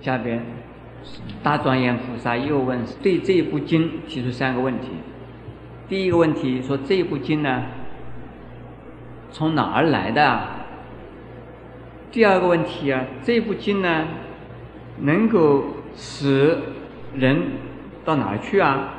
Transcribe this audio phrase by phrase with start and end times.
[0.00, 0.42] 下边
[1.42, 4.88] 大庄严菩萨又问，对这一部经提出三个问题。
[5.88, 7.64] 第一个问题说这一部经呢，
[9.30, 10.40] 从哪儿来的？
[12.12, 14.06] 第二个问题啊，这部经呢，
[15.00, 15.64] 能够
[15.94, 16.58] 使
[17.14, 17.42] 人
[18.04, 18.94] 到哪儿去啊？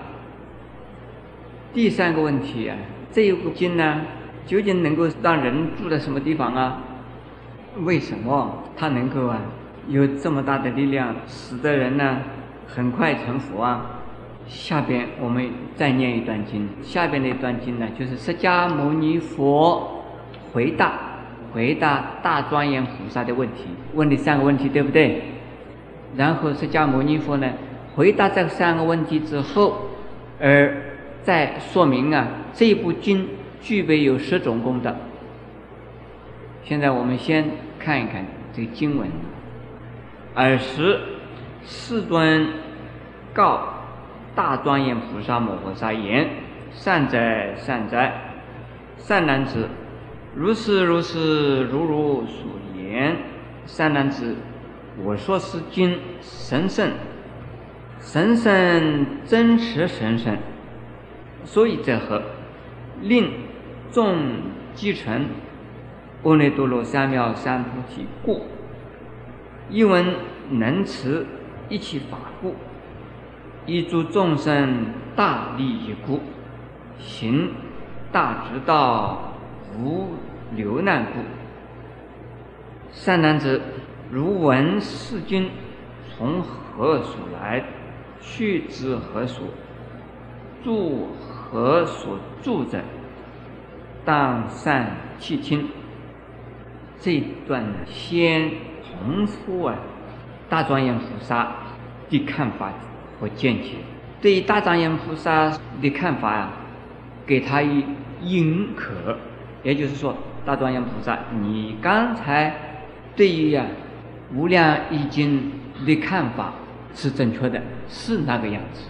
[1.73, 2.77] 第三个问题啊，
[3.11, 4.02] 这一部经呢，
[4.45, 6.81] 究竟能够让人住在什么地方啊？
[7.83, 9.41] 为什么它能够啊
[9.88, 12.20] 有这么大的力量，使得人呢
[12.68, 14.00] 很快成佛啊？
[14.47, 20.04] 下边我们再念一段经，下边那段经呢，就是释迦牟尼佛
[20.54, 21.07] 回答。
[21.54, 25.21] 回答大庄严菩萨的问题，问的三个问题，对不对？
[26.16, 27.52] 然后释迦牟尼佛呢，
[27.93, 29.89] 回答这三个问题之后，
[30.39, 30.74] 而
[31.24, 33.27] 再说明啊，这部经
[33.61, 34.95] 具备有十种功德。
[36.63, 37.44] 现在我们先
[37.77, 39.09] 看一看这个经文。
[40.35, 40.99] 尔时，
[41.63, 42.47] 世尊
[43.33, 43.67] 告
[44.33, 46.29] 大庄严菩萨摩诃萨言
[46.71, 48.13] ：“善哉，善哉，
[48.97, 49.67] 善男子。”
[50.33, 52.45] 如是如是，如如所
[52.77, 53.17] 言，
[53.65, 54.38] 善男子，
[55.03, 56.91] 我说是经神圣，
[57.99, 60.38] 神圣真实神圣，
[61.43, 62.21] 所以者何？
[63.01, 63.31] 令
[63.91, 64.16] 众
[64.73, 65.25] 继承
[66.23, 68.45] 阿耨多罗三藐三菩提故，
[69.72, 70.05] 一闻
[70.50, 71.25] 能持
[71.69, 72.55] 一切法故，
[73.66, 76.19] 一诸众生大利益故，
[77.00, 77.52] 行
[78.11, 79.30] 大直道。
[79.80, 80.09] 无
[80.53, 81.19] 流难故，
[82.91, 83.61] 善男子，
[84.11, 85.50] 如闻是经
[86.09, 87.63] 从何所来，
[88.19, 89.47] 去之何所，
[90.61, 92.81] 住何所住者，
[94.03, 95.69] 当善弃听。
[97.00, 98.52] 这段呢，先
[98.83, 99.75] 重复啊，
[100.49, 101.51] 大庄严菩萨
[102.09, 102.73] 的看法
[103.19, 103.75] 和见解。
[104.21, 105.51] 对于大庄严菩萨
[105.81, 106.53] 的看法啊，
[107.25, 107.83] 给他以
[108.21, 109.17] 认可。
[109.63, 112.53] 也就是说，大庄严菩萨，你刚才
[113.16, 113.66] 对于呀
[114.35, 115.51] 《无量易经》
[115.85, 116.53] 的看法
[116.95, 118.88] 是正确的，是那个样子。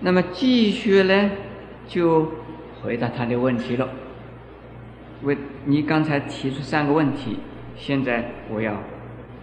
[0.00, 1.30] 那么继续呢，
[1.86, 2.30] 就
[2.82, 3.88] 回答他的问题了。
[5.22, 7.38] 为你刚才提出三个问题，
[7.74, 8.74] 现在我要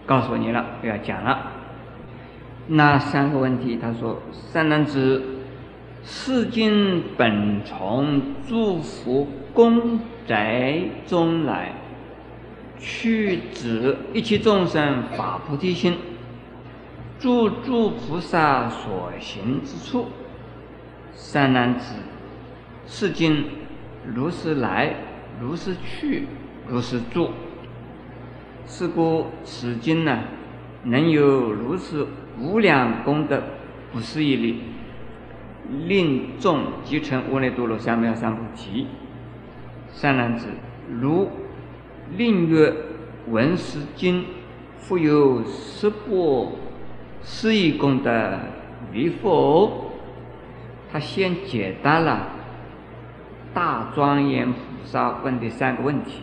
[0.06, 1.52] 告诉你了，不要讲了。
[2.68, 5.22] 那三个问题，他说：三男子，
[6.04, 10.00] 世经本从诸佛功。
[10.28, 11.72] 宅中来，
[12.80, 15.96] 去指一切众生法菩提心，
[17.20, 20.06] 住诸菩萨所行之处。
[21.14, 21.94] 善男子，
[22.88, 23.44] 是经
[24.04, 24.96] 如是来，
[25.40, 26.26] 如是去，
[26.66, 27.30] 如是住。
[28.66, 30.24] 是故此经呢，
[30.84, 32.06] 能有如此
[32.38, 33.42] 无量功德，
[33.92, 34.60] 不思议力，
[35.86, 38.86] 令众集成阿耨多罗三藐三菩提。
[39.92, 40.48] 善男子，
[41.00, 41.30] 如
[42.16, 42.72] 令曰
[43.28, 44.24] 闻是经，
[44.78, 46.52] 复有十波
[47.22, 48.38] 十亿功德
[48.92, 49.90] 与否？
[50.92, 52.28] 他先解答了
[53.52, 56.20] 大庄严菩萨问的三个问题，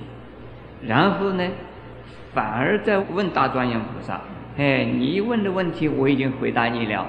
[0.86, 1.48] 然后呢，
[2.33, 4.19] 反而在问大庄严菩萨
[4.57, 7.05] ：“哎，你问的问题我已经回答你了，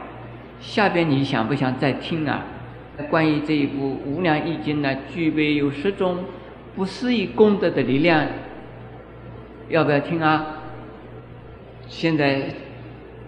[0.61, 2.45] 下边你想不想再听啊？
[3.11, 6.19] 关于这一部《无量易经》呢，具备有十种。”
[6.77, 8.27] 不是以功德的力量，
[9.69, 10.45] 要不要听啊？
[11.87, 12.47] 现在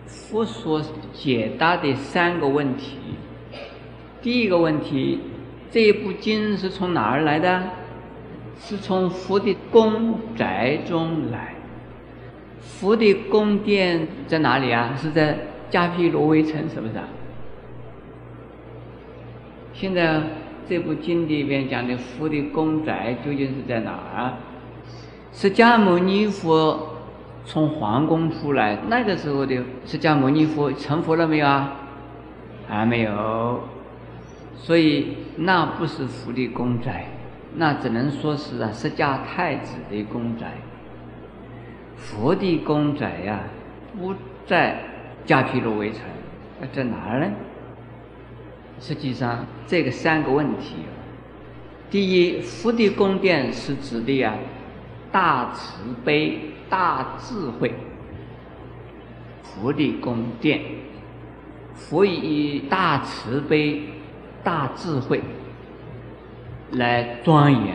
[0.04, 0.82] 佛所
[1.12, 2.98] 解答的三个问题，
[4.20, 5.20] 第一个问题，
[5.70, 7.62] 这一部经是从哪儿来的？
[8.58, 11.54] 是从佛的宫宅中来。
[12.66, 14.94] 佛的宫殿在哪里啊？
[14.96, 15.38] 是在
[15.70, 17.08] 迦毗罗卫城，是不是啊？
[19.72, 20.22] 现在。
[20.68, 24.32] 这部经里边讲的佛的宫宅究竟是在哪儿？
[25.32, 26.88] 释迦牟尼佛
[27.44, 31.72] 从皇宫出来，那个时候的释迦牟尼佛成佛了没有啊？
[32.66, 33.60] 还没有，
[34.56, 37.06] 所以那不是佛的宫宅，
[37.54, 40.52] 那只能说是啊释迦太子的宫宅。
[41.96, 43.40] 佛的宫宅呀，
[43.98, 44.14] 不
[44.46, 44.80] 在
[45.26, 46.00] 迦毗罗围城，
[46.60, 47.32] 那在哪儿呢？
[48.78, 50.76] 实际上，这个三个问题，
[51.90, 54.34] 第一，佛的宫殿是指的呀，
[55.10, 56.38] 大慈悲、
[56.68, 57.72] 大智慧。
[59.42, 60.60] 佛的宫殿，
[61.74, 63.80] 佛以大慈悲、
[64.44, 65.22] 大智慧
[66.72, 67.74] 来庄严。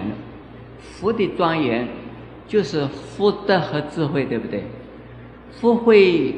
[0.80, 1.88] 佛的庄严
[2.52, 4.66] 就是福德和智慧，对不对？
[5.54, 6.36] 福慧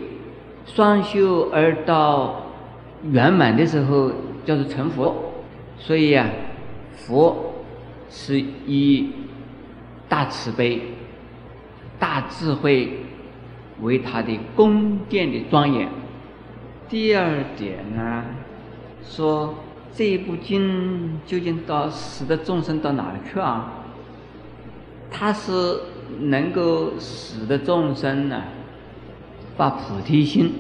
[0.64, 2.52] 双修而到
[3.10, 4.12] 圆满的时候，
[4.46, 5.34] 叫做成佛。
[5.80, 6.30] 所以啊，
[6.94, 7.56] 佛
[8.12, 9.10] 是以
[10.08, 10.84] 大慈悲、
[11.98, 12.92] 大智慧
[13.82, 15.90] 为他的宫殿的庄严。
[16.88, 18.24] 第二点呢，
[19.04, 19.56] 说
[19.96, 23.80] 这部经究竟到使得众生到哪里去啊？
[25.10, 25.52] 它是
[26.20, 28.44] 能够使得众生呢
[29.58, 30.54] 发菩提心，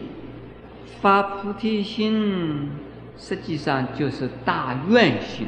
[1.01, 2.69] 发菩提心
[3.17, 5.47] 实际上就是大愿心。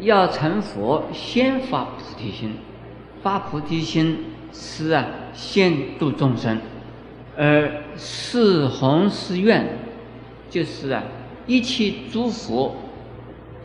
[0.00, 2.52] 要成佛，先发菩提心，
[3.22, 5.04] 发菩提心是啊，
[5.34, 6.58] 先度众生，
[7.36, 9.78] 而四弘誓愿
[10.48, 11.02] 就是啊，
[11.46, 12.76] 一切诸佛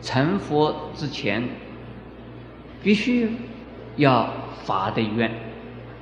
[0.02, 1.48] 成佛之前
[2.82, 3.30] 必须。
[3.98, 4.30] 要
[4.64, 5.30] 发的愿，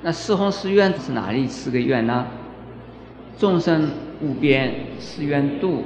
[0.01, 2.27] 那四弘誓愿是哪里四个愿呢？
[3.37, 3.89] 众生
[4.21, 5.83] 无边誓愿度，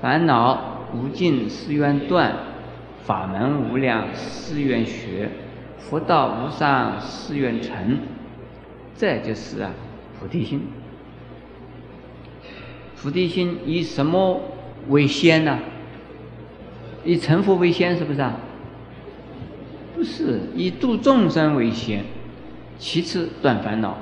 [0.00, 2.34] 烦恼无尽誓愿断，
[3.04, 5.30] 法门无量誓愿学，
[5.78, 7.98] 佛道无上誓愿成。
[8.96, 9.70] 这就是啊
[10.20, 10.62] 菩提心。
[13.00, 14.40] 菩提心以什么
[14.88, 15.58] 为先呢？
[17.04, 18.36] 以成佛为先，是不是啊？
[20.02, 22.04] 不是以度众生为先，
[22.76, 23.96] 其次断烦恼。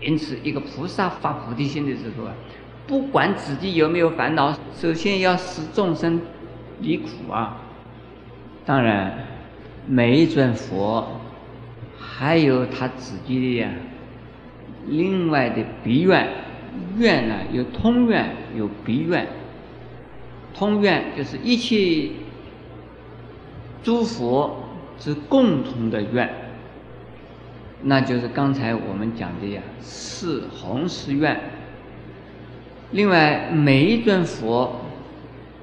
[0.00, 2.32] 因此，一个菩萨发菩提心的时候啊，
[2.86, 6.18] 不管自己有没有烦恼，首先要使众生
[6.80, 7.58] 离苦啊。
[8.64, 9.26] 当然，
[9.86, 11.06] 每一尊佛
[11.98, 13.70] 还有他自己的呀，
[14.86, 16.26] 另外的别愿，
[16.96, 19.28] 愿呢有通愿有别愿。
[20.54, 22.12] 通愿就是一切
[23.82, 24.64] 诸佛。
[24.98, 26.28] 是共同的愿，
[27.82, 31.38] 那就是刚才我们讲的呀，四弘誓愿。
[32.90, 34.80] 另外，每一尊佛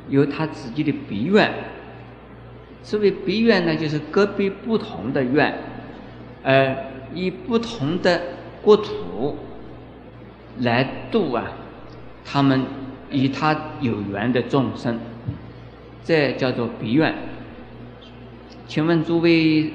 [0.10, 1.52] 有他自己的别愿，
[2.84, 5.54] 所谓别愿呢，就是个别不同的愿，
[6.44, 6.76] 而
[7.14, 8.22] 以不同的
[8.62, 9.38] 国土
[10.60, 11.52] 来度啊，
[12.24, 12.62] 他们
[13.10, 15.00] 与他有缘的众生，
[16.04, 17.14] 这叫做别愿。
[18.68, 19.72] 请问诸位，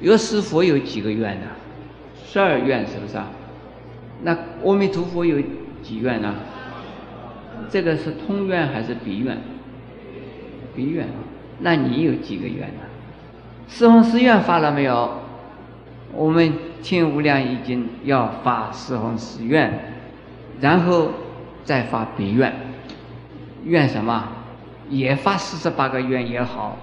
[0.00, 1.46] 药师佛有几个愿呢？
[2.24, 3.28] 十二愿是不是啊？
[4.22, 5.40] 那阿弥陀佛有
[5.82, 6.34] 几愿呢？
[7.68, 9.36] 这个是通愿还是别愿？
[10.74, 11.06] 别愿。
[11.58, 12.82] 那你有几个愿呢？
[13.68, 15.18] 四弘誓愿发了没有？
[16.12, 16.52] 我们
[16.82, 19.92] 听无量易经要发四弘誓愿，
[20.60, 21.10] 然后
[21.64, 22.52] 再发别愿。
[23.64, 24.28] 愿什么？
[24.88, 26.76] 也发四十八个愿也好。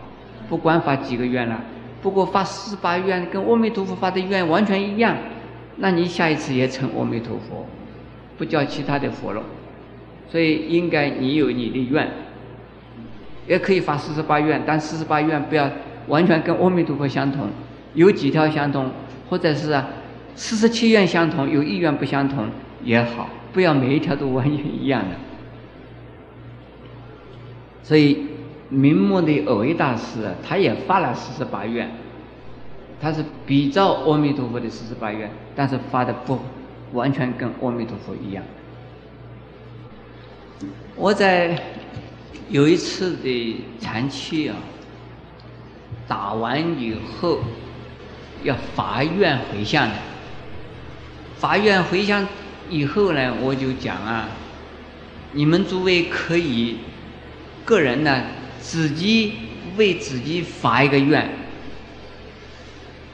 [0.50, 1.60] 不管发几个愿了，
[2.02, 5.18] 不过发四十八愿跟阿弥陀佛发的愿完全一样，
[5.78, 7.66] 那你下一次也成阿弥陀佛，
[8.38, 9.44] 不叫其他的佛了。
[10.30, 12.10] 所以应该你有你的愿，
[13.48, 15.70] 也可以发四十八愿，但四十八愿不要
[16.08, 17.50] 完全跟阿弥陀佛相同，
[17.94, 18.90] 有几条相同，
[19.30, 19.78] 或者是
[20.36, 22.46] 四十七愿相同，有一愿不相同
[22.84, 25.16] 也好，不要每一条都完全一样的。
[27.84, 28.27] 所以。
[28.70, 31.90] 明末的偶一大师，他也发了四十八愿，
[33.00, 36.38] 他是比照阿弥陀佛的四十八愿，但是发的不
[36.92, 38.44] 完全跟阿弥陀佛一样。
[40.96, 41.58] 我在
[42.50, 44.56] 有一次的禅期啊，
[46.06, 47.40] 打完以后
[48.44, 49.96] 要发愿回向的，
[51.38, 52.28] 发愿回向
[52.70, 54.28] 以后呢，我就讲啊，
[55.32, 56.80] 你们诸位可以
[57.64, 58.24] 个人呢。
[58.62, 59.34] 自己
[59.76, 61.30] 为自己发一个愿，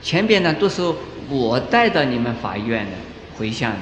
[0.01, 0.81] 前边呢都是
[1.29, 2.91] 我带着你们发愿的
[3.37, 3.79] 回向的，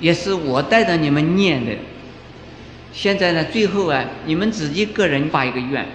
[0.00, 1.72] 也是我带着你们念的。
[2.92, 5.86] 现在呢，最后啊，你们自己个人发一个愿，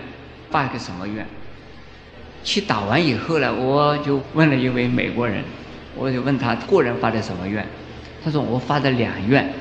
[0.49, 1.25] 发一个什么愿？
[2.43, 5.43] 去打完以后呢，我就问了一位美国人，
[5.95, 7.65] 我就问他个人发的什么愿？
[8.23, 9.53] 他说我发的两愿。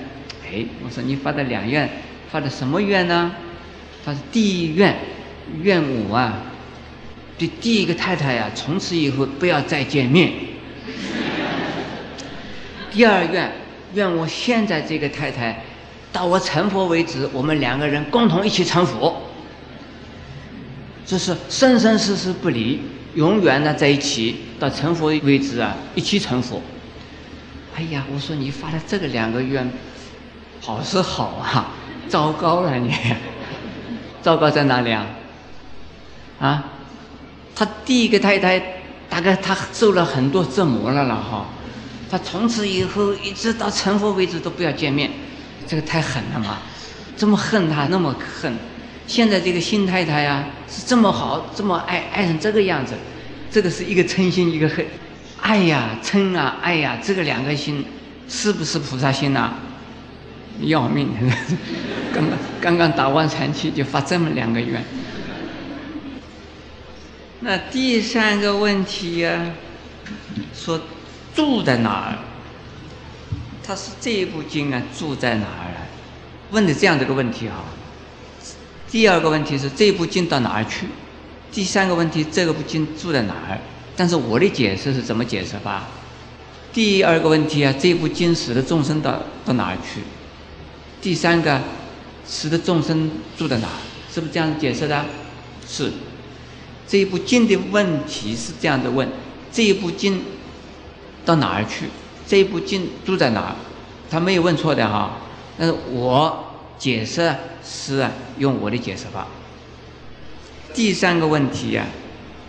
[0.53, 1.89] 哎，我说你发的两愿，
[2.31, 3.33] 发的什么愿呢？
[4.05, 4.97] 他是第一愿，
[5.63, 6.43] 愿我啊，
[7.39, 10.33] 对第一个太太呀，从此以后不要再见面。
[12.91, 13.53] 第二愿，
[13.95, 15.63] 愿我现在这个太太，
[16.13, 19.23] 到我成佛为止，我们两个人共同一起成佛。
[21.07, 22.81] 这是生生世世不离，
[23.15, 26.63] 永远的在一起，到成佛为止啊，一起成佛。
[27.77, 29.71] 哎呀，我说你发的这个两个愿，
[30.61, 31.73] 好是好啊，
[32.09, 32.95] 糟糕了你。
[34.23, 35.07] 糟糕在哪里啊？
[36.41, 36.65] 啊，
[37.55, 38.59] 他第一个太太
[39.09, 41.47] 大概他受了很多折磨了了哈，
[42.11, 45.11] 他从此以后一直到成佛为止都不要见面，
[45.67, 46.59] 这个太狠了嘛，
[47.17, 48.55] 这么恨他那么恨，
[49.07, 52.95] 现在这个新太太呀是这么好，这么爱爱成这个样子，
[53.51, 54.87] 这个是一个嗔心，一个恨，
[55.43, 57.85] 爱呀嗔啊爱呀，这个两个心
[58.29, 59.53] 是不是菩萨心呐？
[60.61, 61.09] 要命！
[62.13, 62.25] 刚
[62.61, 64.85] 刚刚打完禅期就发这么两个愿。
[67.41, 69.53] 那第三个问题呀，
[70.55, 70.81] 说
[71.35, 72.19] 住在哪儿？
[73.63, 75.87] 他是这一部经啊，住在哪儿？
[76.51, 77.65] 问的这样的一个问题哈。
[78.91, 80.87] 第二个问题是这部经到哪儿去？
[81.53, 83.59] 第三个问题这个部经住在哪儿？
[83.97, 85.89] 但是我的解释是怎么解释吧？
[86.73, 90.01] 第二个问题啊，这部经使的众生到到哪儿去？
[91.01, 91.61] 第三个，
[92.29, 93.69] 使得众生住在哪？
[94.13, 95.05] 是不是这样解释的？
[95.67, 95.91] 是。
[96.87, 99.09] 这一部经的问题是这样的问：
[99.53, 100.21] 这一部经
[101.25, 101.87] 到哪儿去？
[102.27, 103.57] 这一部经住在哪儿？
[104.11, 105.17] 他没有问错的哈。
[105.57, 107.33] 但是我解释
[107.65, 108.07] 是
[108.39, 109.27] 用我的解释法。
[110.75, 111.87] 第三个问题呀，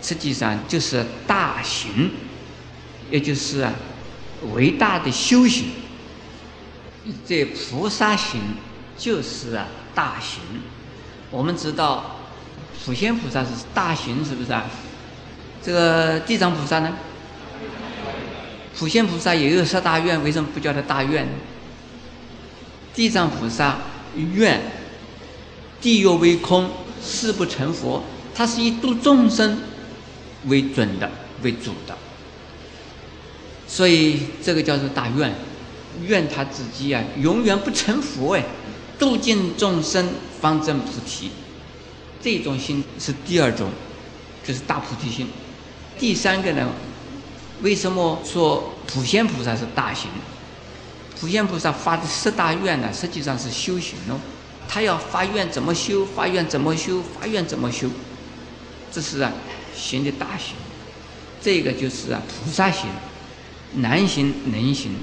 [0.01, 2.09] 实际上就是大行，
[3.11, 3.73] 也就是啊
[4.53, 5.65] 伟大的修行。
[7.27, 8.41] 这菩萨行
[8.97, 10.41] 就是啊大行。
[11.29, 12.17] 我们知道。
[12.83, 14.65] 普贤菩萨是大行，是不是啊？
[15.61, 16.97] 这个地藏菩萨呢？
[18.75, 21.31] 普贤菩萨也有十大愿，为什么不叫他大愿呢？
[22.95, 23.77] 地藏菩萨
[24.33, 24.59] 愿
[25.79, 26.71] 地狱为空，
[27.03, 28.03] 誓不成佛。
[28.33, 29.59] 他是以度众生
[30.47, 31.07] 为准的，
[31.43, 31.95] 为主的。
[33.67, 35.31] 所以这个叫做大愿，
[36.05, 38.43] 愿他自己啊，永远不成佛哎，
[38.97, 41.31] 度尽众生方证菩提。
[42.21, 43.69] 这种心是第二种，
[44.45, 45.27] 就是大菩提心。
[45.97, 46.69] 第三个呢，
[47.61, 50.09] 为什么说普贤菩萨是大行？
[51.19, 54.19] 普贤菩萨发的十大愿呢，实际上是修行哦。
[54.67, 56.05] 他要发愿怎么修？
[56.05, 57.03] 发愿怎么修？
[57.19, 57.89] 发愿怎么修？
[58.91, 59.31] 这是啊，
[59.75, 60.55] 行的大行。
[61.41, 62.89] 这个就是啊，菩萨行，
[63.75, 64.95] 难行能行，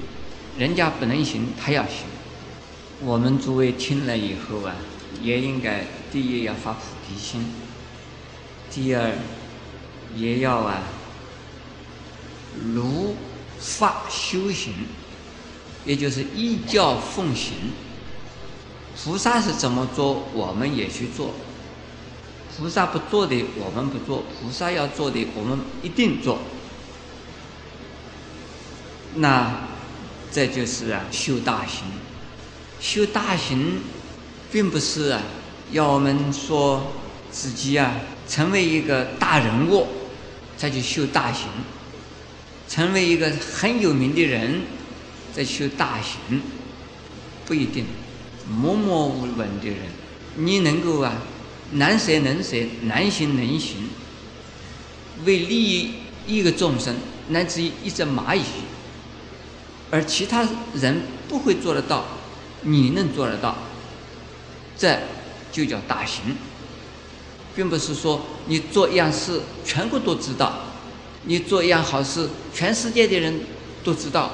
[0.57, 2.05] 人家不能行，他要行。
[3.01, 4.75] 我们诸位听了以后啊，
[5.21, 6.79] 也应该第一要发菩。
[7.09, 7.43] 提心，
[8.69, 9.11] 第二
[10.15, 10.83] 也要啊，
[12.63, 13.15] 如
[13.57, 14.73] 法修行，
[15.85, 17.55] 也就是依教奉行。
[18.95, 21.29] 菩萨是怎么做，我们也去做；
[22.55, 26.37] 菩萨不做的，我们不做；菩萨要做的，我们一定做。
[29.15, 29.68] 那
[30.31, 31.83] 这就是啊，修大行。
[32.79, 33.79] 修大行，
[34.51, 35.21] 并不是啊。
[35.71, 36.91] 要我们说
[37.31, 37.93] 自己啊，
[38.27, 39.87] 成为一个大人物，
[40.57, 41.47] 再去修大行；
[42.67, 44.61] 成为一个很有名的人，
[45.33, 46.41] 再修大行，
[47.45, 47.85] 不一定。
[48.49, 49.77] 默默无闻的人，
[50.35, 51.21] 你能够啊，
[51.73, 53.89] 难舍能舍，难行能行，
[55.23, 55.91] 为利益
[56.25, 56.95] 一个众生，
[57.27, 58.41] 乃至于一只蚂蚁，
[59.91, 62.05] 而其他人不会做得到，
[62.61, 63.55] 你能做得到，
[64.77, 64.99] 这。
[65.51, 66.35] 就叫大行，
[67.55, 70.59] 并不是说你做一样事全国都知道，
[71.23, 73.41] 你做一样好事全世界的人
[73.83, 74.31] 都知道，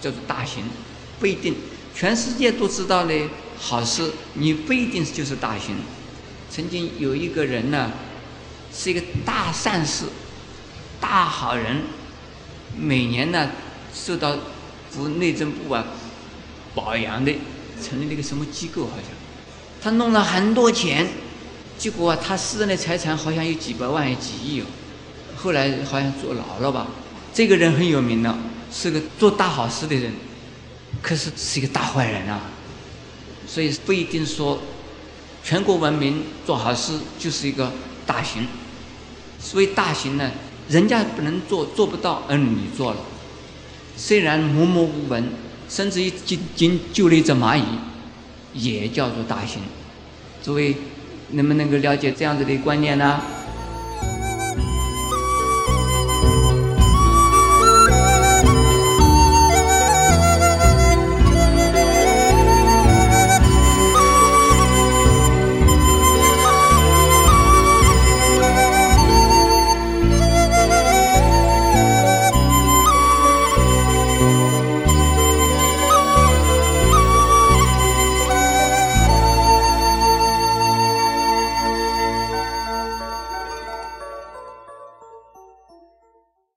[0.00, 0.64] 叫做大行，
[1.20, 1.54] 不一定。
[1.94, 3.14] 全世界都知道的
[3.58, 5.76] 好事，你不一定就是大行。
[6.50, 7.92] 曾经有一个人呢，
[8.74, 10.06] 是一个大善事、
[10.98, 11.82] 大好人，
[12.74, 13.50] 每年呢
[13.92, 14.34] 受到
[14.94, 15.84] 府内政部啊
[16.74, 17.34] 保养的，
[17.82, 19.10] 成立了一个什么机构好像。
[19.82, 21.06] 他弄了很多钱，
[21.76, 24.64] 结果啊他私人的财产好像有几百万、有几亿哦。
[25.36, 26.86] 后来好像坐牢了吧？
[27.34, 28.34] 这个人很有名的，
[28.72, 30.12] 是个做大好事的人，
[31.02, 32.40] 可是是一个大坏人啊。
[33.46, 34.58] 所以不一定说
[35.42, 37.70] 全国文明做好事就是一个
[38.06, 38.46] 大行。
[39.38, 40.30] 所谓大行呢，
[40.68, 43.00] 人家不能做，做不到，而你做了，
[43.96, 45.24] 虽然默默无闻，
[45.68, 47.62] 甚至于仅仅救了一只蚂蚁。
[48.56, 49.60] 也叫做大行，
[50.40, 50.76] 诸位
[51.30, 53.20] 能不能够了解这样子的观念呢？